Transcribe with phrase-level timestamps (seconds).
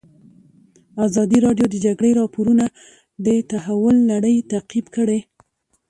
[1.07, 2.65] ازادي راډیو د د جګړې راپورونه
[3.25, 5.19] د تحول لړۍ تعقیب کړې.